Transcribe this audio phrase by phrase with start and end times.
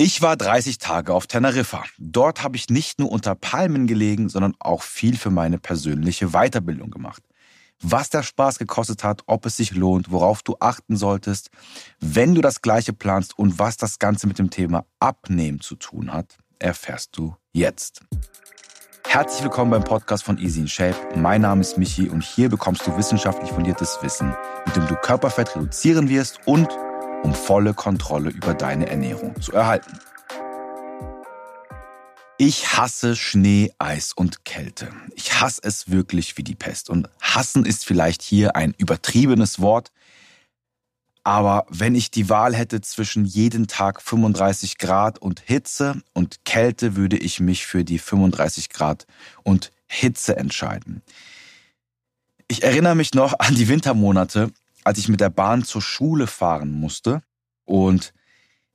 [0.00, 1.82] Ich war 30 Tage auf Teneriffa.
[1.98, 6.92] Dort habe ich nicht nur unter Palmen gelegen, sondern auch viel für meine persönliche Weiterbildung
[6.92, 7.20] gemacht.
[7.82, 11.50] Was der Spaß gekostet hat, ob es sich lohnt, worauf du achten solltest,
[11.98, 16.12] wenn du das Gleiche planst und was das Ganze mit dem Thema Abnehmen zu tun
[16.12, 18.02] hat, erfährst du jetzt.
[19.04, 20.96] Herzlich willkommen beim Podcast von Easy in Shape.
[21.16, 24.32] Mein Name ist Michi und hier bekommst du wissenschaftlich fundiertes Wissen,
[24.64, 26.68] mit dem du Körperfett reduzieren wirst und
[27.22, 29.98] um volle Kontrolle über deine Ernährung zu erhalten.
[32.40, 34.92] Ich hasse Schnee, Eis und Kälte.
[35.16, 36.88] Ich hasse es wirklich wie die Pest.
[36.88, 39.90] Und hassen ist vielleicht hier ein übertriebenes Wort.
[41.24, 46.94] Aber wenn ich die Wahl hätte zwischen jeden Tag 35 Grad und Hitze und Kälte,
[46.94, 49.06] würde ich mich für die 35 Grad
[49.42, 51.02] und Hitze entscheiden.
[52.46, 54.52] Ich erinnere mich noch an die Wintermonate,
[54.88, 57.22] als ich mit der Bahn zur Schule fahren musste.
[57.66, 58.14] Und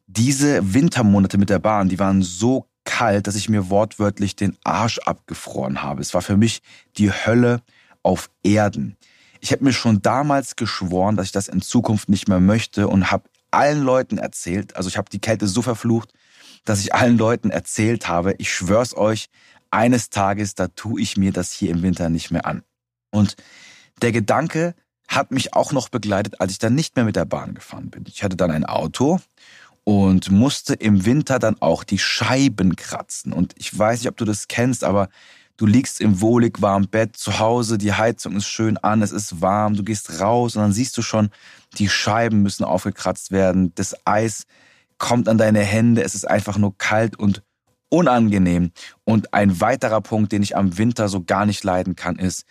[0.05, 4.99] diese Wintermonate mit der Bahn, die waren so kalt, dass ich mir wortwörtlich den Arsch
[4.99, 6.01] abgefroren habe.
[6.01, 6.61] Es war für mich
[6.97, 7.61] die Hölle
[8.03, 8.95] auf Erden.
[9.39, 13.09] Ich habe mir schon damals geschworen, dass ich das in Zukunft nicht mehr möchte und
[13.09, 16.13] habe allen Leuten erzählt, also ich habe die Kälte so verflucht,
[16.63, 19.29] dass ich allen Leuten erzählt habe, ich schwör's euch,
[19.71, 22.61] eines Tages, da tue ich mir das hier im Winter nicht mehr an.
[23.09, 23.35] Und
[24.03, 24.75] der Gedanke,
[25.15, 28.05] hat mich auch noch begleitet, als ich dann nicht mehr mit der Bahn gefahren bin.
[28.07, 29.19] Ich hatte dann ein Auto
[29.83, 33.33] und musste im Winter dann auch die Scheiben kratzen.
[33.33, 35.09] Und ich weiß nicht, ob du das kennst, aber
[35.57, 39.41] du liegst im wohlig warmen Bett zu Hause, die Heizung ist schön an, es ist
[39.41, 41.29] warm, du gehst raus und dann siehst du schon,
[41.77, 44.45] die Scheiben müssen aufgekratzt werden, das Eis
[44.97, 47.43] kommt an deine Hände, es ist einfach nur kalt und
[47.89, 48.71] unangenehm.
[49.03, 52.45] Und ein weiterer Punkt, den ich am Winter so gar nicht leiden kann, ist,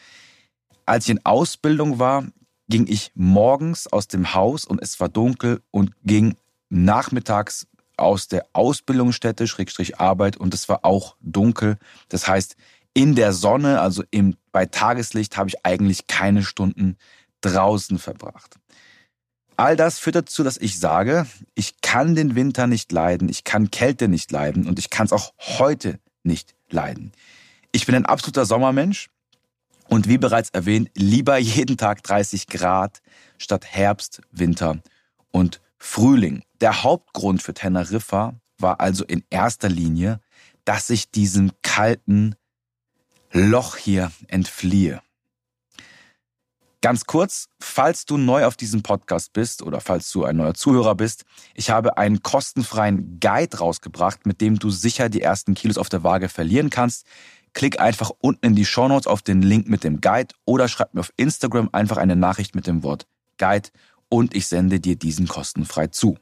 [0.87, 2.25] als ich in Ausbildung war,
[2.73, 6.37] ging ich morgens aus dem Haus und es war dunkel und ging
[6.71, 7.67] nachmittags
[7.99, 11.77] aus der Ausbildungsstätte, Schrägstrich Arbeit und es war auch dunkel.
[12.09, 12.57] Das heißt,
[12.95, 16.97] in der Sonne, also im, bei Tageslicht, habe ich eigentlich keine Stunden
[17.43, 18.57] draußen verbracht.
[19.59, 23.71] All das führt dazu, dass ich sage, ich kann den Winter nicht leiden, ich kann
[23.71, 27.13] Kälte nicht leiden und ich kann es auch heute nicht leiden.
[27.71, 29.11] Ich bin ein absoluter Sommermensch
[29.93, 33.03] und wie bereits erwähnt, lieber jeden Tag 30 Grad
[33.37, 34.79] statt Herbst, Winter
[35.33, 36.45] und Frühling.
[36.63, 40.21] Der Hauptgrund für Teneriffa war also in erster Linie,
[40.65, 42.37] dass ich diesem kalten
[43.33, 45.03] Loch hier entfliehe.
[46.81, 50.95] Ganz kurz, falls du neu auf diesem Podcast bist oder falls du ein neuer Zuhörer
[50.95, 51.25] bist,
[51.55, 56.03] ich habe einen kostenfreien Guide rausgebracht, mit dem du sicher die ersten Kilos auf der
[56.03, 57.07] Waage verlieren kannst.
[57.55, 60.95] Klick einfach unten in die Show Notes auf den Link mit dem Guide oder schreib
[60.95, 63.07] mir auf Instagram einfach eine Nachricht mit dem Wort
[63.39, 63.69] Guide
[64.09, 66.17] und ich sende dir diesen kostenfrei zu.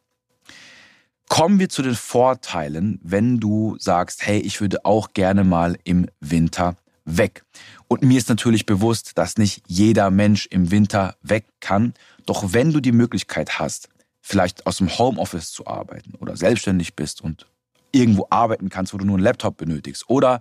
[1.28, 6.08] Kommen wir zu den Vorteilen, wenn du sagst, hey, ich würde auch gerne mal im
[6.18, 7.44] Winter weg.
[7.88, 11.94] Und mir ist natürlich bewusst, dass nicht jeder Mensch im Winter weg kann.
[12.26, 13.88] Doch wenn du die Möglichkeit hast,
[14.20, 17.46] vielleicht aus dem Homeoffice zu arbeiten oder selbstständig bist und
[17.92, 20.40] irgendwo arbeiten kannst, wo du nur einen Laptop benötigst oder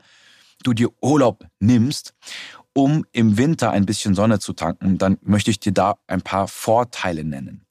[0.63, 2.13] du dir Urlaub nimmst,
[2.73, 6.47] um im Winter ein bisschen Sonne zu tanken, dann möchte ich dir da ein paar
[6.47, 7.65] Vorteile nennen.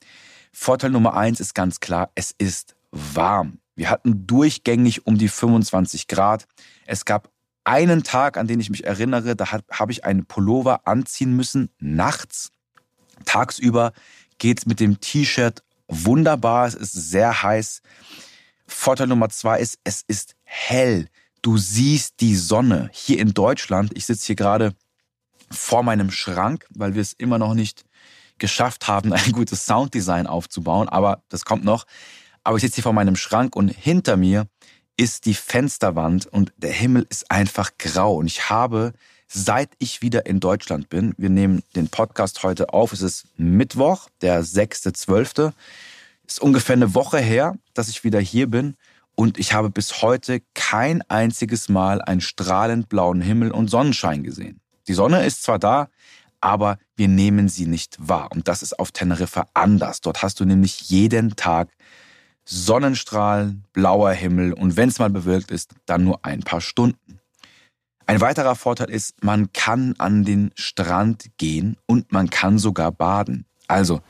[0.53, 3.60] Vorteil Nummer eins ist ganz klar, es ist warm.
[3.76, 6.47] Wir hatten durchgängig um die 25 Grad.
[6.84, 7.31] Es gab
[7.65, 12.50] einen Tag, an den ich mich erinnere, da habe ich einen Pullover anziehen müssen, nachts.
[13.25, 13.93] Tagsüber
[14.38, 17.82] geht es mit dem T-Shirt wunderbar, es ist sehr heiß.
[18.66, 21.09] Vorteil Nummer zwei ist, es ist hell.
[21.48, 22.91] Du siehst die Sonne.
[22.92, 24.75] Hier in Deutschland, ich sitze hier gerade
[25.50, 27.86] vor meinem Schrank, weil wir es immer noch nicht
[28.36, 31.87] geschafft haben, ein gutes Sounddesign aufzubauen, aber das kommt noch.
[32.44, 34.47] Aber ich sitze hier vor meinem Schrank und hinter mir
[34.98, 38.16] ist die Fensterwand und der Himmel ist einfach grau.
[38.16, 38.92] Und ich habe,
[39.26, 44.10] seit ich wieder in Deutschland bin, wir nehmen den Podcast heute auf, es ist Mittwoch,
[44.20, 45.54] der 6.12.,
[46.26, 48.76] ist ungefähr eine Woche her, dass ich wieder hier bin
[49.19, 54.61] und ich habe bis heute kein einziges Mal einen strahlend blauen Himmel und Sonnenschein gesehen.
[54.87, 55.88] Die Sonne ist zwar da,
[56.41, 58.29] aber wir nehmen sie nicht wahr.
[58.31, 60.03] Und das ist auf Teneriffa anders.
[60.03, 61.69] Dort hast du nämlich jeden Tag
[62.44, 67.19] Sonnenstrahlen, blauer Himmel und wenn es mal bewölkt ist, dann nur ein paar Stunden.
[68.06, 73.47] Ein weiterer Vorteil ist, man kann an den Strand gehen und man kann sogar baden.
[73.67, 74.00] Also,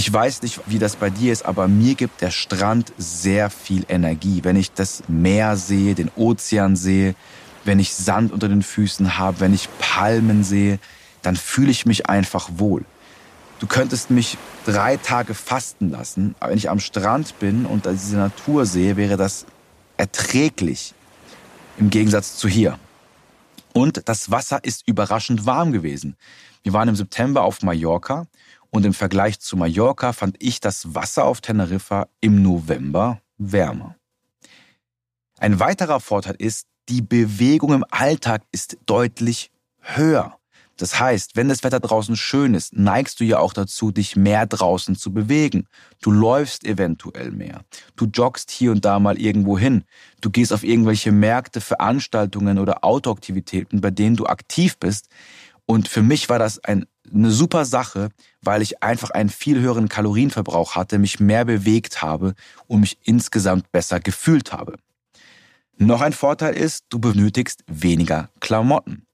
[0.00, 3.84] ich weiß nicht, wie das bei dir ist, aber mir gibt der Strand sehr viel
[3.86, 4.42] Energie.
[4.44, 7.14] Wenn ich das Meer sehe, den Ozean sehe,
[7.66, 10.78] wenn ich Sand unter den Füßen habe, wenn ich Palmen sehe,
[11.20, 12.86] dann fühle ich mich einfach wohl.
[13.58, 18.16] Du könntest mich drei Tage fasten lassen, aber wenn ich am Strand bin und diese
[18.16, 19.44] Natur sehe, wäre das
[19.98, 20.94] erträglich
[21.76, 22.78] im Gegensatz zu hier.
[23.74, 26.16] Und das Wasser ist überraschend warm gewesen.
[26.62, 28.26] Wir waren im September auf Mallorca
[28.70, 33.96] und im Vergleich zu Mallorca fand ich das Wasser auf Teneriffa im November wärmer.
[35.38, 39.50] Ein weiterer Vorteil ist, die Bewegung im Alltag ist deutlich
[39.80, 40.36] höher.
[40.76, 44.46] Das heißt, wenn das Wetter draußen schön ist, neigst du ja auch dazu, dich mehr
[44.46, 45.66] draußen zu bewegen.
[46.00, 47.64] Du läufst eventuell mehr.
[47.96, 49.84] Du joggst hier und da mal irgendwo hin.
[50.22, 55.08] Du gehst auf irgendwelche Märkte, Veranstaltungen oder Autoaktivitäten, bei denen du aktiv bist.
[55.66, 58.10] Und für mich war das ein, eine super Sache,
[58.42, 62.34] weil ich einfach einen viel höheren Kalorienverbrauch hatte, mich mehr bewegt habe
[62.66, 64.76] und mich insgesamt besser gefühlt habe.
[65.76, 69.06] Noch ein Vorteil ist, du benötigst weniger Klamotten.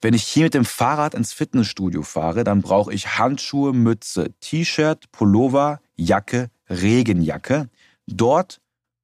[0.00, 5.10] Wenn ich hier mit dem Fahrrad ins Fitnessstudio fahre, dann brauche ich Handschuhe, Mütze, T-Shirt,
[5.10, 7.68] Pullover, Jacke, Regenjacke.
[8.06, 8.60] Dort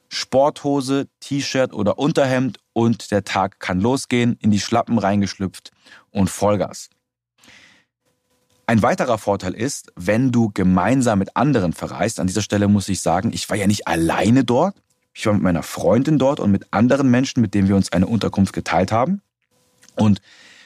[0.08, 5.72] Sporthose, T-Shirt oder Unterhemd und der Tag kann losgehen, in die Schlappen reingeschlüpft
[6.10, 6.88] und Vollgas.
[8.66, 13.00] Ein weiterer Vorteil ist, wenn du gemeinsam mit anderen verreist, an dieser Stelle muss ich
[13.00, 14.74] sagen, ich war ja nicht alleine dort,
[15.12, 18.06] ich war mit meiner Freundin dort und mit anderen Menschen, mit denen wir uns eine
[18.06, 19.20] Unterkunft geteilt haben.
[19.96, 20.20] Und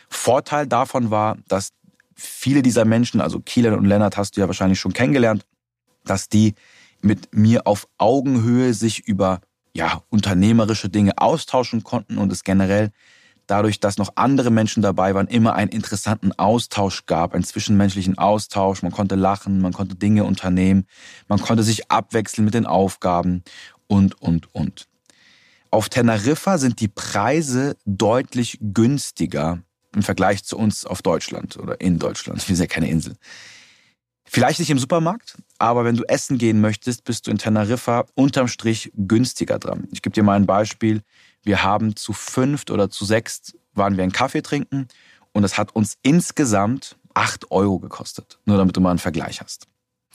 [0.09, 1.73] Vorteil davon war, dass
[2.15, 5.45] viele dieser Menschen, also Kielan und Lennart hast du ja wahrscheinlich schon kennengelernt,
[6.05, 6.55] dass die
[7.03, 9.41] mit mir auf Augenhöhe sich über
[9.75, 12.91] ja, unternehmerische Dinge austauschen konnten und es generell
[13.49, 18.83] dadurch, dass noch andere Menschen dabei waren, immer einen interessanten Austausch gab, einen zwischenmenschlichen Austausch.
[18.83, 20.87] Man konnte lachen, man konnte Dinge unternehmen,
[21.27, 23.43] man konnte sich abwechseln mit den Aufgaben
[23.89, 24.87] und, und, und.
[25.71, 29.63] Auf Teneriffa sind die Preise deutlich günstiger
[29.95, 32.47] im Vergleich zu uns auf Deutschland oder in Deutschland.
[32.49, 33.17] Wir sind ja keine Insel.
[34.31, 38.47] Vielleicht nicht im Supermarkt, aber wenn du essen gehen möchtest, bist du in Teneriffa unterm
[38.47, 39.89] Strich günstiger dran.
[39.91, 41.03] Ich gebe dir mal ein Beispiel.
[41.49, 44.87] Wir haben zu fünft oder zu sechst waren wir einen Kaffee trinken
[45.33, 48.39] und es hat uns insgesamt acht Euro gekostet.
[48.45, 49.67] Nur damit du mal einen Vergleich hast.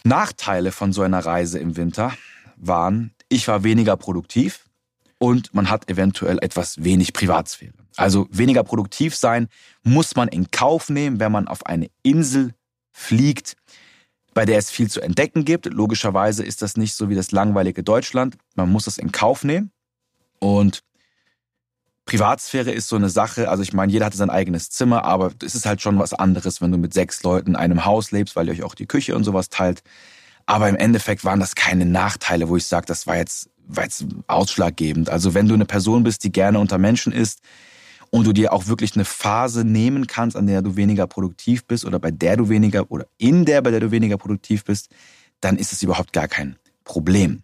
[0.04, 2.14] Nachteile von so einer Reise im Winter
[2.56, 4.70] waren, ich war weniger produktiv
[5.18, 7.74] und man hat eventuell etwas wenig Privatsphäre.
[7.96, 9.48] Also weniger produktiv sein
[9.82, 12.54] muss man in Kauf nehmen, wenn man auf eine Insel
[12.92, 13.56] fliegt,
[14.36, 15.66] bei der es viel zu entdecken gibt.
[15.66, 18.38] Logischerweise ist das nicht so wie das langweilige Deutschland.
[18.54, 19.72] Man muss das in Kauf nehmen.
[20.38, 20.84] Und
[22.06, 23.50] Privatsphäre ist so eine Sache.
[23.50, 26.62] Also ich meine, jeder hatte sein eigenes Zimmer, aber es ist halt schon was anderes,
[26.62, 29.16] wenn du mit sechs Leuten in einem Haus lebst, weil ihr euch auch die Küche
[29.16, 29.84] und sowas teilt.
[30.46, 34.06] Aber im Endeffekt waren das keine Nachteile, wo ich sage, das war jetzt, war jetzt
[34.28, 35.10] ausschlaggebend.
[35.10, 37.40] Also wenn du eine Person bist, die gerne unter Menschen ist,
[38.14, 41.84] und du dir auch wirklich eine Phase nehmen kannst, an der du weniger produktiv bist
[41.84, 44.90] oder bei der du weniger oder in der, bei der du weniger produktiv bist,
[45.42, 47.43] dann ist es überhaupt gar kein Problem.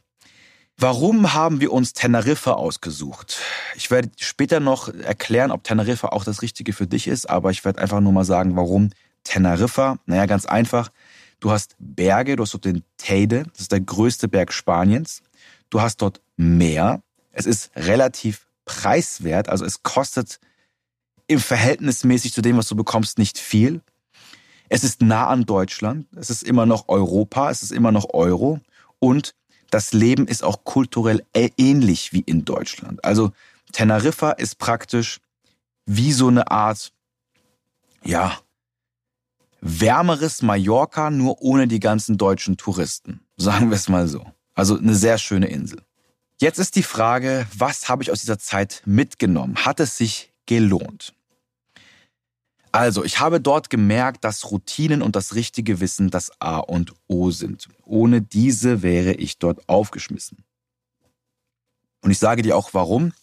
[0.81, 3.41] Warum haben wir uns Teneriffa ausgesucht?
[3.75, 7.65] Ich werde später noch erklären, ob Teneriffa auch das Richtige für dich ist, aber ich
[7.65, 8.91] werde einfach nur mal sagen, warum
[9.25, 9.97] Teneriffa.
[10.05, 10.89] Naja, ganz einfach.
[11.41, 15.21] Du hast Berge, du hast dort den Teide, das ist der größte Berg Spaniens.
[15.69, 17.01] Du hast dort Meer.
[17.33, 20.39] Es ist relativ preiswert, also es kostet
[21.27, 23.81] im Verhältnismäßig zu dem, was du bekommst, nicht viel.
[24.69, 28.61] Es ist nah an Deutschland, es ist immer noch Europa, es ist immer noch Euro
[28.99, 29.35] und
[29.69, 33.03] das Leben ist auch kulturell ähnlich wie in Deutschland.
[33.03, 33.31] Also
[33.71, 35.19] Teneriffa ist praktisch
[35.85, 36.91] wie so eine Art,
[38.03, 38.37] ja,
[39.61, 43.21] wärmeres Mallorca, nur ohne die ganzen deutschen Touristen.
[43.37, 44.25] Sagen wir es mal so.
[44.53, 45.81] Also eine sehr schöne Insel.
[46.41, 49.65] Jetzt ist die Frage, was habe ich aus dieser Zeit mitgenommen?
[49.65, 51.13] Hat es sich gelohnt?
[52.71, 57.31] Also, ich habe dort gemerkt, dass Routinen und das richtige Wissen das A und O
[57.31, 57.67] sind.
[57.83, 60.43] Ohne diese wäre ich dort aufgeschmissen.
[62.01, 63.13] Und ich sage dir auch warum.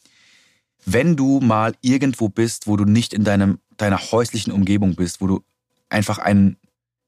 [0.84, 5.26] Wenn du mal irgendwo bist, wo du nicht in deinem, deiner häuslichen Umgebung bist, wo
[5.26, 5.44] du
[5.88, 6.56] einfach ein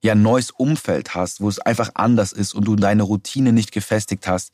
[0.02, 4.26] ja, neues Umfeld hast, wo es einfach anders ist und du deine Routine nicht gefestigt
[4.26, 4.52] hast,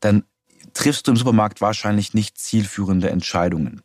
[0.00, 0.24] dann
[0.72, 3.82] triffst du im Supermarkt wahrscheinlich nicht zielführende Entscheidungen.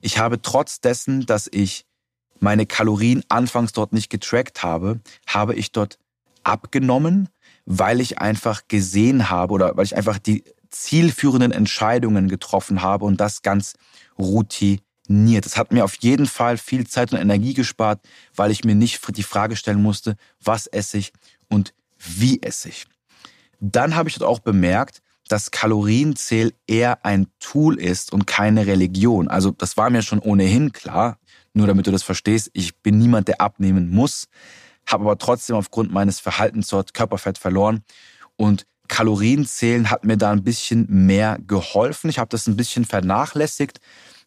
[0.00, 1.84] Ich habe trotz dessen, dass ich
[2.42, 5.98] meine Kalorien anfangs dort nicht getrackt habe, habe ich dort
[6.42, 7.28] abgenommen,
[7.64, 13.20] weil ich einfach gesehen habe oder weil ich einfach die zielführenden Entscheidungen getroffen habe und
[13.20, 13.74] das ganz
[14.18, 15.44] routiniert.
[15.44, 18.00] Das hat mir auf jeden Fall viel Zeit und Energie gespart,
[18.34, 21.12] weil ich mir nicht die Frage stellen musste, was esse ich
[21.48, 22.86] und wie esse ich.
[23.60, 29.28] Dann habe ich dort auch bemerkt, dass Kalorienzähl eher ein Tool ist und keine Religion.
[29.28, 31.18] Also das war mir schon ohnehin klar.
[31.54, 34.26] Nur damit du das verstehst, ich bin niemand, der abnehmen muss.
[34.86, 37.84] habe aber trotzdem aufgrund meines Verhaltens dort Körperfett verloren.
[38.36, 42.10] Und Kalorienzählen hat mir da ein bisschen mehr geholfen.
[42.10, 43.80] Ich habe das ein bisschen vernachlässigt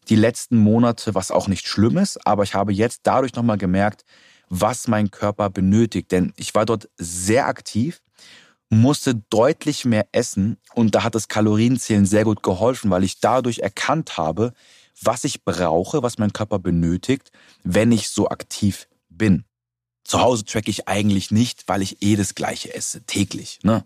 [0.08, 4.04] die letzten Monate, was auch nicht schlimm ist, aber ich habe jetzt dadurch nochmal gemerkt,
[4.48, 6.12] was mein Körper benötigt.
[6.12, 8.00] Denn ich war dort sehr aktiv,
[8.68, 13.60] musste deutlich mehr essen und da hat das Kalorienzählen sehr gut geholfen, weil ich dadurch
[13.60, 14.52] erkannt habe,
[15.00, 17.30] was ich brauche, was mein Körper benötigt,
[17.64, 19.44] wenn ich so aktiv bin.
[20.04, 23.58] Zu Hause track ich eigentlich nicht, weil ich eh das gleiche esse, täglich.
[23.62, 23.84] Ne?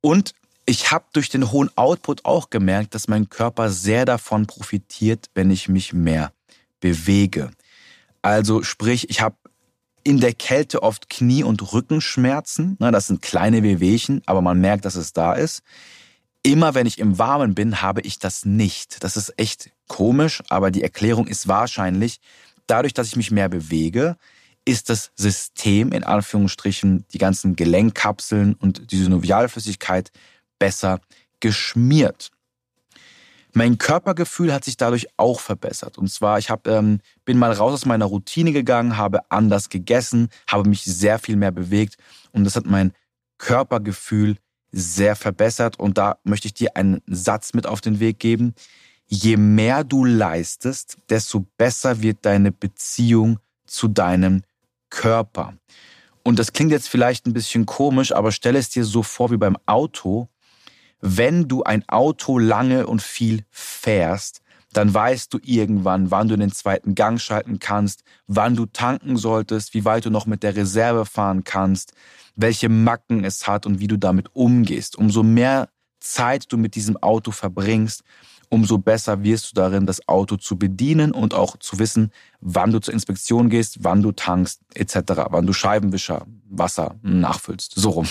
[0.00, 0.34] Und
[0.64, 5.50] ich habe durch den hohen Output auch gemerkt, dass mein Körper sehr davon profitiert, wenn
[5.50, 6.32] ich mich mehr
[6.80, 7.50] bewege.
[8.22, 9.36] Also sprich, ich habe
[10.04, 12.76] in der Kälte oft Knie- und Rückenschmerzen.
[12.78, 15.62] Das sind kleine Wehwehchen, aber man merkt, dass es da ist.
[16.42, 19.02] Immer wenn ich im Warmen bin, habe ich das nicht.
[19.04, 22.20] Das ist echt komisch, aber die Erklärung ist wahrscheinlich,
[22.66, 24.16] dadurch, dass ich mich mehr bewege,
[24.64, 30.12] ist das System in Anführungsstrichen, die ganzen Gelenkkapseln und die Synovialflüssigkeit
[30.58, 31.00] besser
[31.40, 32.30] geschmiert.
[33.54, 35.98] Mein Körpergefühl hat sich dadurch auch verbessert.
[35.98, 40.30] Und zwar, ich hab, ähm, bin mal raus aus meiner Routine gegangen, habe anders gegessen,
[40.46, 41.96] habe mich sehr viel mehr bewegt
[42.30, 42.92] und das hat mein
[43.36, 44.38] Körpergefühl
[44.70, 45.78] sehr verbessert.
[45.78, 48.54] Und da möchte ich dir einen Satz mit auf den Weg geben.
[49.14, 54.42] Je mehr du leistest, desto besser wird deine Beziehung zu deinem
[54.88, 55.54] Körper.
[56.22, 59.36] Und das klingt jetzt vielleicht ein bisschen komisch, aber stell es dir so vor wie
[59.36, 60.28] beim Auto
[61.02, 64.40] wenn du ein Auto lange und viel fährst,
[64.72, 69.74] dann weißt du irgendwann, wann du den zweiten Gang schalten kannst, wann du tanken solltest,
[69.74, 71.92] wie weit du noch mit der Reserve fahren kannst,
[72.36, 74.96] welche Macken es hat und wie du damit umgehst.
[74.96, 75.68] Umso mehr
[76.00, 78.02] Zeit du mit diesem Auto verbringst,
[78.52, 82.80] umso besser wirst du darin, das Auto zu bedienen und auch zu wissen, wann du
[82.80, 84.94] zur Inspektion gehst, wann du tankst, etc.,
[85.30, 88.08] wann du Scheibenwischer, Wasser nachfüllst, so rum.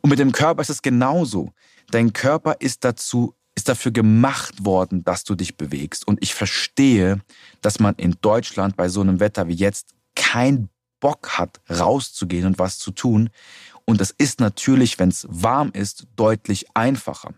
[0.00, 1.52] Und mit dem Körper ist es genauso.
[1.90, 6.08] Dein Körper ist dazu ist dafür gemacht worden, dass du dich bewegst.
[6.08, 7.20] Und ich verstehe,
[7.60, 12.58] dass man in Deutschland bei so einem Wetter wie jetzt keinen Bock hat, rauszugehen und
[12.58, 13.30] was zu tun.
[13.84, 17.34] Und das ist natürlich, wenn es warm ist, deutlich einfacher.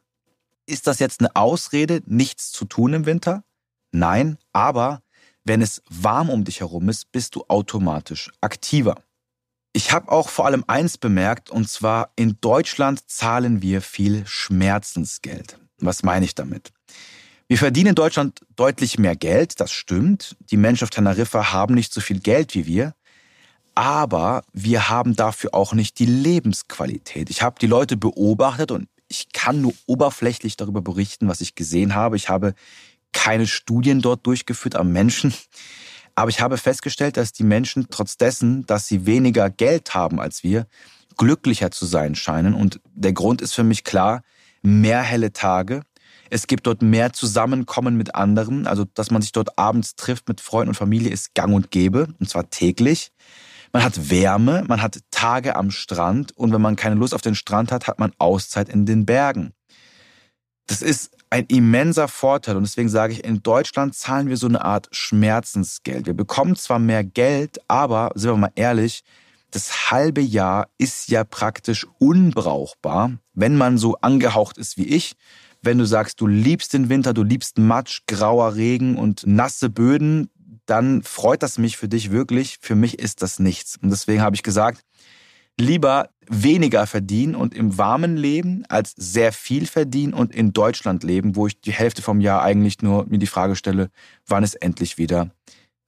[0.66, 3.44] Ist das jetzt eine Ausrede, nichts zu tun im Winter?
[3.92, 5.02] Nein, aber
[5.44, 8.96] wenn es warm um dich herum ist, bist du automatisch aktiver.
[9.72, 15.58] Ich habe auch vor allem eins bemerkt, und zwar in Deutschland zahlen wir viel Schmerzensgeld.
[15.78, 16.72] Was meine ich damit?
[17.46, 20.34] Wir verdienen in Deutschland deutlich mehr Geld, das stimmt.
[20.50, 22.94] Die Menschen auf Teneriffa haben nicht so viel Geld wie wir.
[23.76, 27.30] Aber wir haben dafür auch nicht die Lebensqualität.
[27.30, 31.94] Ich habe die Leute beobachtet und ich kann nur oberflächlich darüber berichten, was ich gesehen
[31.94, 32.16] habe.
[32.16, 32.54] Ich habe
[33.12, 35.32] keine Studien dort durchgeführt am Menschen.
[36.14, 40.42] Aber ich habe festgestellt, dass die Menschen trotz dessen, dass sie weniger Geld haben als
[40.42, 40.66] wir,
[41.16, 42.54] glücklicher zu sein scheinen.
[42.54, 44.22] Und der Grund ist für mich klar,
[44.62, 45.82] mehr helle Tage.
[46.28, 48.66] Es gibt dort mehr Zusammenkommen mit anderen.
[48.66, 52.08] Also, dass man sich dort abends trifft mit Freunden und Familie, ist gang und gäbe.
[52.18, 53.12] Und zwar täglich.
[53.76, 56.34] Man hat Wärme, man hat Tage am Strand.
[56.34, 59.52] Und wenn man keine Lust auf den Strand hat, hat man Auszeit in den Bergen.
[60.66, 62.56] Das ist ein immenser Vorteil.
[62.56, 66.06] Und deswegen sage ich, in Deutschland zahlen wir so eine Art Schmerzensgeld.
[66.06, 69.04] Wir bekommen zwar mehr Geld, aber, sind wir mal ehrlich,
[69.50, 75.16] das halbe Jahr ist ja praktisch unbrauchbar, wenn man so angehaucht ist wie ich.
[75.60, 80.30] Wenn du sagst, du liebst den Winter, du liebst Matsch, grauer Regen und nasse Böden,
[80.66, 82.58] dann freut das mich für dich wirklich.
[82.60, 83.78] Für mich ist das nichts.
[83.80, 84.84] Und deswegen habe ich gesagt,
[85.58, 91.36] lieber weniger verdienen und im warmen leben, als sehr viel verdienen und in Deutschland leben,
[91.36, 93.90] wo ich die Hälfte vom Jahr eigentlich nur mir die Frage stelle,
[94.26, 95.30] wann ist endlich wieder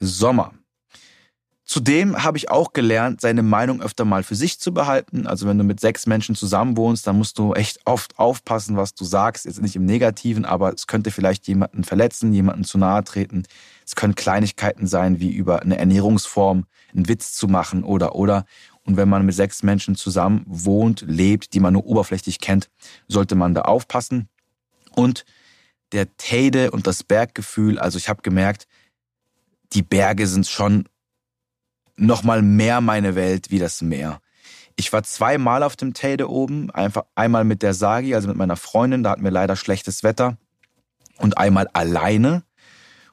[0.00, 0.54] Sommer?
[1.68, 5.26] Zudem habe ich auch gelernt, seine Meinung öfter mal für sich zu behalten.
[5.26, 8.94] Also wenn du mit sechs Menschen zusammen wohnst, dann musst du echt oft aufpassen, was
[8.94, 9.44] du sagst.
[9.44, 13.42] Jetzt nicht im Negativen, aber es könnte vielleicht jemanden verletzen, jemanden zu nahe treten.
[13.84, 18.46] Es können Kleinigkeiten sein, wie über eine Ernährungsform einen Witz zu machen oder oder.
[18.84, 22.70] Und wenn man mit sechs Menschen zusammen wohnt, lebt, die man nur oberflächlich kennt,
[23.08, 24.30] sollte man da aufpassen.
[24.92, 25.26] Und
[25.92, 28.66] der Teide und das Berggefühl, also ich habe gemerkt,
[29.74, 30.88] die Berge sind schon
[31.98, 34.20] nochmal mehr meine Welt wie das Meer.
[34.76, 38.56] Ich war zweimal auf dem Teide oben, einfach einmal mit der Sagi, also mit meiner
[38.56, 40.36] Freundin, da hatten wir leider schlechtes Wetter
[41.18, 42.44] und einmal alleine.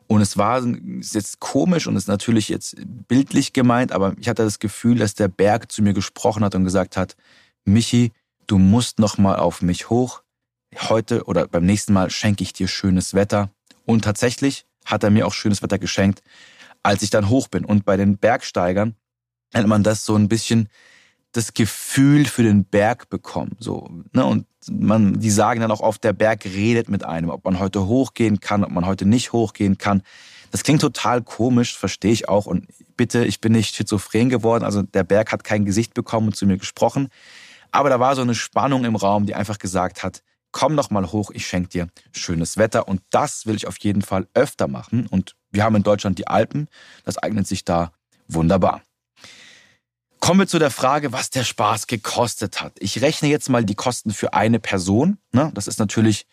[0.08, 2.75] Und es war ist jetzt komisch und ist natürlich jetzt
[3.08, 6.63] bildlich gemeint, aber ich hatte das Gefühl, dass der Berg zu mir gesprochen hat und
[6.63, 7.15] gesagt hat,
[7.63, 8.12] Michi,
[8.46, 10.22] du musst noch mal auf mich hoch.
[10.89, 13.50] Heute oder beim nächsten Mal schenke ich dir schönes Wetter.
[13.86, 16.22] Und tatsächlich hat er mir auch schönes Wetter geschenkt,
[16.86, 17.65] als ich dann hoch bin.
[17.65, 18.96] Und bei den Bergsteigern
[19.54, 20.70] nennt man das so ein bisschen
[21.32, 23.58] das Gefühl für den Berg bekommen.
[23.60, 24.24] So, ne?
[24.24, 27.88] Und man, die sagen dann auch oft, der Berg redet mit einem, ob man heute
[27.88, 30.04] hochgehen kann, ob man heute nicht hochgehen kann.
[30.51, 32.46] Das klingt total komisch, verstehe ich auch.
[32.46, 34.63] Und bitte, ich bin nicht schizophren geworden.
[34.63, 37.10] Also der Berg hat kein Gesicht bekommen und zu mir gesprochen.
[37.72, 40.22] Aber da war so eine Spannung im Raum, die einfach gesagt hat,
[40.55, 42.88] komm doch mal hoch, ich schenke dir schönes Wetter.
[42.88, 45.05] Und das will ich auf jeden Fall öfter machen.
[45.05, 46.69] Und wir haben in Deutschland die Alpen.
[47.03, 47.91] Das eignet sich da
[48.29, 48.81] wunderbar.
[50.21, 52.71] Kommen wir zu der Frage, was der Spaß gekostet hat.
[52.79, 55.17] Ich rechne jetzt mal die Kosten für eine Person.
[55.33, 55.51] Ne?
[55.53, 56.25] Das ist natürlich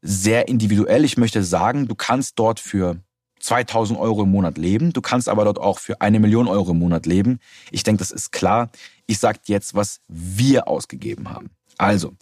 [0.00, 1.04] sehr individuell.
[1.04, 2.96] Ich möchte sagen, du kannst dort für
[3.38, 4.92] 2000 Euro im Monat leben.
[4.92, 7.38] Du kannst aber dort auch für eine Million Euro im Monat leben.
[7.70, 8.72] Ich denke, das ist klar.
[9.06, 11.50] Ich sage jetzt, was wir ausgegeben haben.
[11.78, 12.16] Also,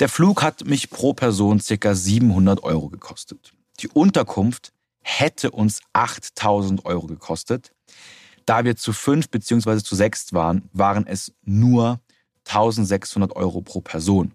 [0.00, 3.52] der Flug hat mich pro Person circa 700 Euro gekostet.
[3.80, 7.72] Die Unterkunft hätte uns 8000 Euro gekostet.
[8.46, 12.00] Da wir zu fünf beziehungsweise zu sechs waren, waren es nur
[12.46, 14.32] 1600 Euro pro Person.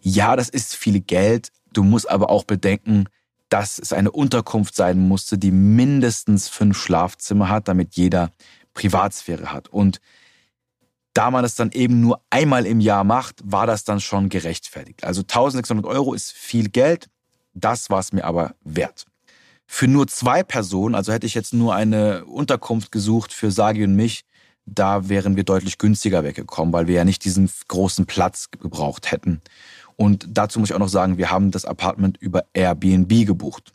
[0.00, 1.48] Ja, das ist viel Geld.
[1.72, 3.06] Du musst aber auch bedenken,
[3.48, 8.32] dass es eine Unterkunft sein musste, die mindestens fünf Schlafzimmer hat, damit jeder
[8.74, 9.68] Privatsphäre hat.
[9.68, 10.00] Und
[11.14, 15.04] da man es dann eben nur einmal im Jahr macht, war das dann schon gerechtfertigt.
[15.04, 17.08] Also 1600 Euro ist viel Geld.
[17.54, 19.06] Das war es mir aber wert.
[19.66, 23.94] Für nur zwei Personen, also hätte ich jetzt nur eine Unterkunft gesucht für Sagi und
[23.94, 24.24] mich,
[24.66, 29.40] da wären wir deutlich günstiger weggekommen, weil wir ja nicht diesen großen Platz gebraucht hätten.
[29.96, 33.72] Und dazu muss ich auch noch sagen, wir haben das Apartment über Airbnb gebucht.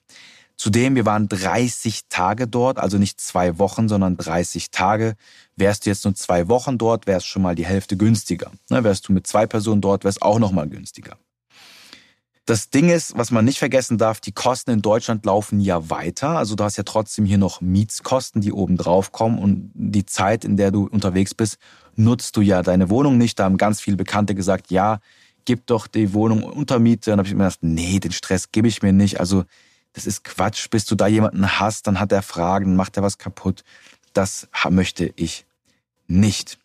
[0.60, 5.16] Zudem, wir waren 30 Tage dort, also nicht zwei Wochen, sondern 30 Tage.
[5.56, 8.52] Wärst du jetzt nur zwei Wochen dort, wärst schon mal die Hälfte günstiger.
[8.70, 11.16] Ne, wärst du mit zwei Personen dort, wärst auch noch mal günstiger.
[12.46, 16.32] Das Ding ist, was man nicht vergessen darf, die Kosten in Deutschland laufen ja weiter.
[16.38, 20.44] Also du hast ja trotzdem hier noch Mietskosten, die oben drauf kommen und die Zeit,
[20.44, 21.58] in der du unterwegs bist,
[21.96, 23.40] nutzt du ja deine Wohnung nicht.
[23.40, 25.00] Da haben ganz viele Bekannte gesagt, ja,
[25.46, 27.12] gib doch die Wohnung unter Miete.
[27.12, 29.22] Und dann habe ich mir gedacht, nee, den Stress gebe ich mir nicht.
[29.22, 29.46] Also
[30.00, 30.70] das ist Quatsch.
[30.70, 33.66] Bis du da jemanden hast, dann hat er Fragen, macht er was kaputt.
[34.14, 35.46] Das möchte ich
[36.08, 36.58] nicht.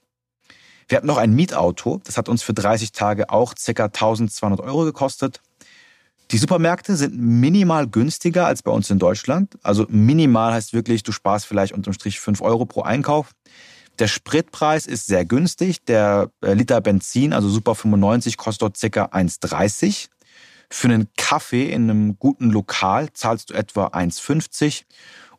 [0.87, 2.01] Wir hatten noch ein Mietauto.
[2.05, 3.85] Das hat uns für 30 Tage auch ca.
[3.87, 5.41] 1200 Euro gekostet.
[6.31, 9.59] Die Supermärkte sind minimal günstiger als bei uns in Deutschland.
[9.65, 13.33] Also minimal heißt wirklich, du sparst vielleicht unterm Strich 5 Euro pro Einkauf.
[13.99, 15.85] Der Spritpreis ist sehr günstig.
[15.85, 19.07] Der äh, Liter Benzin, also Super 95, kostet dort ca.
[19.07, 20.09] 1,30.
[20.71, 24.85] Für einen Kaffee in einem guten Lokal zahlst du etwa 1,50.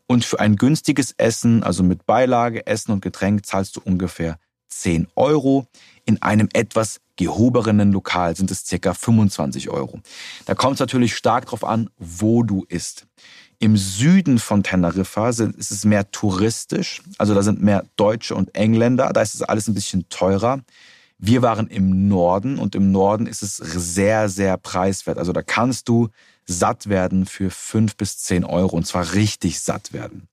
[0.07, 5.07] Und für ein günstiges Essen, also mit Beilage, Essen und Getränk, zahlst du ungefähr 10
[5.15, 5.67] Euro.
[6.05, 9.99] In einem etwas gehobenen Lokal sind es circa 25 Euro.
[10.45, 13.07] Da kommt es natürlich stark darauf an, wo du isst.
[13.59, 19.11] Im Süden von Teneriffa ist es mehr touristisch, also da sind mehr Deutsche und Engländer,
[19.13, 20.59] da ist es alles ein bisschen teurer.
[21.17, 25.17] Wir waren im Norden und im Norden ist es sehr, sehr preiswert.
[25.17, 26.09] Also da kannst du
[26.45, 30.27] satt werden für fünf bis zehn Euro und zwar richtig satt werden.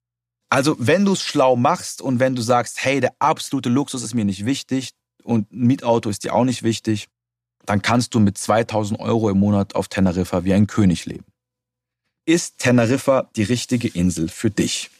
[0.51, 4.15] Also wenn du es schlau machst und wenn du sagst, hey, der absolute Luxus ist
[4.15, 4.91] mir nicht wichtig
[5.23, 7.09] und ein Mietauto ist dir auch nicht wichtig,
[7.65, 11.25] dann kannst du mit 2000 Euro im Monat auf Teneriffa wie ein König leben.
[12.27, 14.91] Ist Teneriffa die richtige Insel für dich?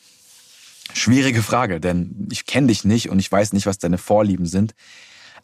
[0.95, 4.75] Schwierige Frage, denn ich kenne dich nicht und ich weiß nicht, was deine Vorlieben sind.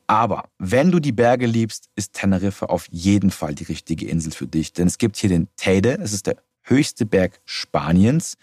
[0.09, 4.47] Aber wenn du die Berge liebst, ist Teneriffa auf jeden Fall die richtige Insel für
[4.47, 4.73] dich.
[4.73, 8.39] Denn es gibt hier den Teide, es ist der höchste Berg Spaniens.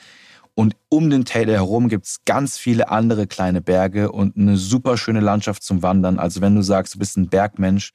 [0.54, 5.20] Und um den Teide herum gibt's ganz viele andere kleine Berge und eine super schöne
[5.22, 6.20] Landschaft zum Wandern.
[6.20, 7.94] Also wenn du sagst, du bist ein Bergmensch,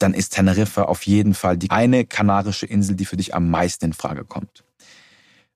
[0.00, 3.86] dann ist Teneriffa auf jeden Fall die eine kanarische Insel, die für dich am meisten
[3.86, 4.64] in Frage kommt.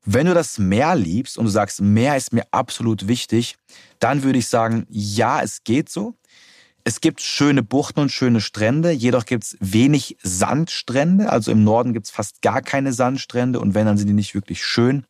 [0.04, 3.56] Wenn du das Meer liebst und du sagst, Meer ist mir absolut wichtig,
[3.98, 6.14] dann würde ich sagen, ja, es geht so.
[6.88, 11.28] Es gibt schöne Buchten und schöne Strände, jedoch gibt's wenig Sandstrände.
[11.30, 14.64] Also im Norden gibt's fast gar keine Sandstrände und wenn, dann sind die nicht wirklich
[14.64, 15.04] schön.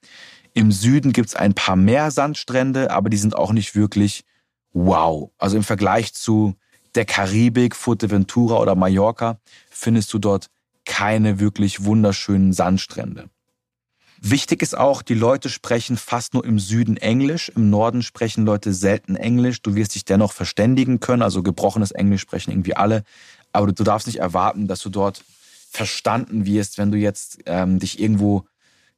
[0.55, 4.25] Im Süden gibt's ein paar mehr Sandstrände, aber die sind auch nicht wirklich
[4.73, 5.31] wow.
[5.37, 6.55] Also im Vergleich zu
[6.95, 10.49] der Karibik, Fuerteventura oder Mallorca findest du dort
[10.87, 13.29] keine wirklich wunderschönen Sandstrände.
[14.21, 18.73] Wichtig ist auch, die Leute sprechen fast nur im Süden Englisch, im Norden sprechen Leute
[18.73, 19.63] selten Englisch.
[19.63, 23.05] Du wirst dich dennoch verständigen können, also gebrochenes Englisch sprechen irgendwie alle,
[23.53, 25.23] aber du darfst nicht erwarten, dass du dort
[25.71, 28.47] verstanden wirst, wenn du jetzt ähm, dich irgendwo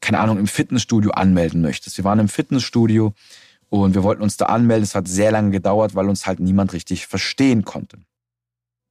[0.01, 1.97] keine Ahnung, im Fitnessstudio anmelden möchtest.
[1.97, 3.15] Wir waren im Fitnessstudio
[3.69, 4.85] und wir wollten uns da anmelden.
[4.85, 7.99] Es hat sehr lange gedauert, weil uns halt niemand richtig verstehen konnte.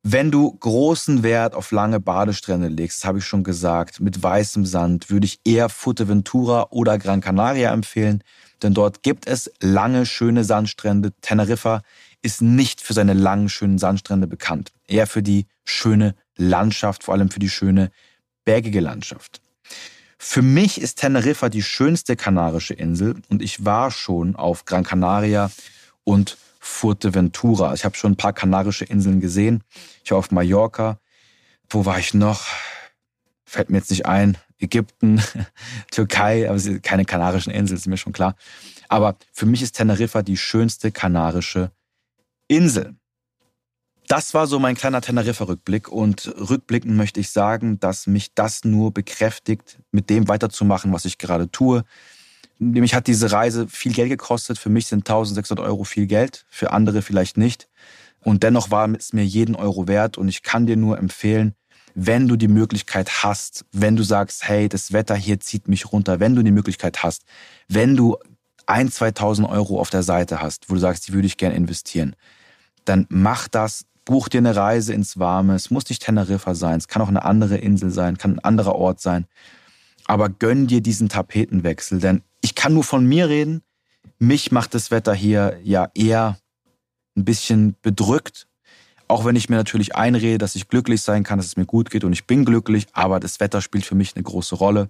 [0.09, 5.09] Wenn du großen Wert auf lange Badestrände legst, habe ich schon gesagt, mit weißem Sand,
[5.09, 8.23] würde ich eher Fuerteventura oder Gran Canaria empfehlen,
[8.63, 11.11] denn dort gibt es lange, schöne Sandstrände.
[11.19, 11.81] Teneriffa
[12.21, 14.71] ist nicht für seine langen, schönen Sandstrände bekannt.
[14.87, 17.91] Eher für die schöne Landschaft, vor allem für die schöne
[18.45, 19.41] bergige Landschaft.
[20.17, 25.51] Für mich ist Teneriffa die schönste kanarische Insel und ich war schon auf Gran Canaria
[26.05, 27.73] und Fuerteventura.
[27.73, 29.63] Ich habe schon ein paar kanarische Inseln gesehen.
[30.03, 30.99] Ich war auf Mallorca.
[31.69, 32.45] Wo war ich noch?
[33.45, 34.37] Fällt mir jetzt nicht ein.
[34.59, 35.21] Ägypten,
[35.91, 38.35] Türkei, aber keine kanarischen Inseln, ist mir schon klar.
[38.89, 41.71] Aber für mich ist Teneriffa die schönste kanarische
[42.47, 42.95] Insel.
[44.07, 48.93] Das war so mein kleiner Teneriffa-Rückblick und rückblickend möchte ich sagen, dass mich das nur
[48.93, 51.83] bekräftigt, mit dem weiterzumachen, was ich gerade tue.
[52.59, 54.57] Nämlich hat diese Reise viel Geld gekostet.
[54.57, 57.67] Für mich sind 1600 Euro viel Geld, für andere vielleicht nicht.
[58.21, 61.53] Und dennoch war es mir jeden Euro wert und ich kann dir nur empfehlen,
[61.93, 66.19] wenn du die Möglichkeit hast, wenn du sagst, hey, das Wetter hier zieht mich runter,
[66.19, 67.23] wenn du die Möglichkeit hast,
[67.67, 68.17] wenn du
[68.67, 72.15] ein, 2000 Euro auf der Seite hast, wo du sagst, die würde ich gerne investieren,
[72.85, 75.55] dann mach das, buch dir eine Reise ins Warme.
[75.55, 78.75] Es muss nicht Teneriffa sein, es kann auch eine andere Insel sein, kann ein anderer
[78.75, 79.25] Ort sein.
[80.05, 82.21] Aber gönn dir diesen Tapetenwechsel, denn
[82.57, 83.61] kann nur von mir reden.
[84.19, 86.37] Mich macht das Wetter hier ja eher
[87.15, 88.47] ein bisschen bedrückt.
[89.07, 91.89] Auch wenn ich mir natürlich einrede, dass ich glücklich sein kann, dass es mir gut
[91.89, 94.89] geht und ich bin glücklich, aber das Wetter spielt für mich eine große Rolle.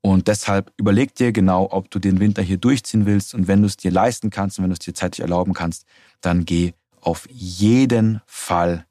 [0.00, 3.34] Und deshalb überleg dir genau, ob du den Winter hier durchziehen willst.
[3.34, 5.84] Und wenn du es dir leisten kannst und wenn du es dir zeitlich erlauben kannst,
[6.20, 8.86] dann geh auf jeden Fall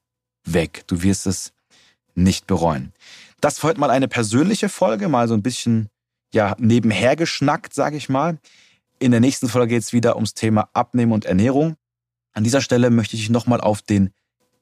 [0.45, 0.83] weg.
[0.87, 1.53] Du wirst es
[2.13, 2.93] nicht bereuen.
[3.41, 5.89] Das war heute mal eine persönliche Folge, mal so ein bisschen
[6.33, 8.39] ja nebenher geschnackt, sage ich mal.
[8.99, 11.75] In der nächsten Folge geht es wieder ums Thema Abnehmen und Ernährung.
[12.33, 14.11] An dieser Stelle möchte ich nochmal auf den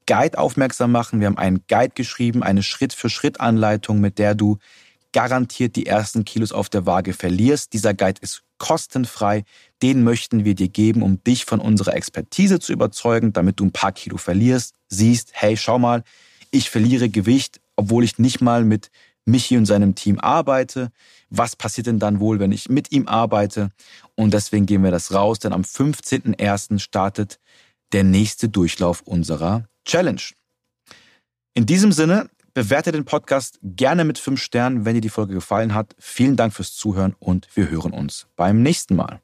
[0.07, 1.19] Guide aufmerksam machen.
[1.19, 4.57] Wir haben einen Guide geschrieben, eine Schritt-für-Schritt-Anleitung, mit der du
[5.13, 7.73] garantiert die ersten Kilos auf der Waage verlierst.
[7.73, 9.43] Dieser Guide ist kostenfrei.
[9.81, 13.71] Den möchten wir dir geben, um dich von unserer Expertise zu überzeugen, damit du ein
[13.71, 14.75] paar Kilo verlierst.
[14.89, 16.03] Siehst, hey, schau mal,
[16.51, 18.91] ich verliere Gewicht, obwohl ich nicht mal mit
[19.25, 20.91] Michi und seinem Team arbeite.
[21.29, 23.71] Was passiert denn dann wohl, wenn ich mit ihm arbeite?
[24.15, 26.79] Und deswegen gehen wir das raus, denn am 15.01.
[26.79, 27.39] startet
[27.91, 30.21] der nächste Durchlauf unserer Challenge.
[31.53, 35.73] In diesem Sinne, bewerte den Podcast gerne mit fünf Sternen, wenn dir die Folge gefallen
[35.73, 35.95] hat.
[35.99, 39.21] Vielen Dank fürs Zuhören und wir hören uns beim nächsten Mal.